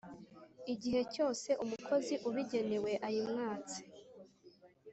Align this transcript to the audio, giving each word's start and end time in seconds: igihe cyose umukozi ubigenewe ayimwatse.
igihe 0.73 1.01
cyose 1.13 1.49
umukozi 1.63 2.15
ubigenewe 2.29 2.91
ayimwatse. 3.07 3.79